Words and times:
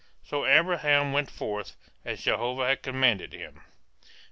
So 0.23 0.47
Abraham 0.47 1.13
went 1.13 1.29
forth, 1.29 1.75
as 2.03 2.23
Jehovah 2.23 2.69
had 2.69 2.81
commanded 2.81 3.33
him. 3.33 3.61